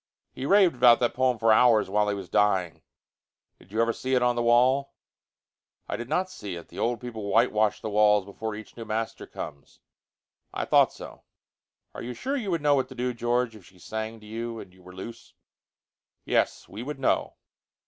He 0.33 0.47
raved 0.47 0.73
about 0.73 0.99
that 1.01 1.13
poem 1.13 1.37
for 1.37 1.53
hours 1.53 1.87
while 1.87 2.09
he 2.09 2.15
was 2.15 2.27
dying. 2.27 2.81
Did 3.59 3.71
you 3.71 3.83
ever 3.83 3.93
see 3.93 4.15
it 4.15 4.23
on 4.23 4.35
the 4.35 4.41
wall?" 4.41 4.95
"I 5.87 5.95
did 5.95 6.09
not 6.09 6.27
see 6.27 6.55
it. 6.55 6.69
The 6.69 6.79
old 6.79 6.99
people 6.99 7.27
whitewash 7.29 7.81
the 7.81 7.89
walls 7.91 8.25
before 8.25 8.55
each 8.55 8.75
new 8.75 8.83
master 8.83 9.27
comes." 9.27 9.77
"I 10.55 10.65
thought 10.65 10.91
so." 10.91 11.21
"Are 11.93 12.01
you 12.01 12.15
sure 12.15 12.35
you 12.35 12.49
would 12.49 12.63
know 12.63 12.73
what 12.73 12.89
to 12.89 12.95
do, 12.95 13.13
George, 13.13 13.55
if 13.55 13.63
she 13.63 13.77
sang 13.77 14.19
to 14.21 14.25
you 14.25 14.59
and 14.59 14.73
you 14.73 14.81
were 14.81 14.95
loose?" 14.95 15.35
"Yes, 16.25 16.67
we 16.67 16.81
would 16.81 16.97
know." 16.97 17.35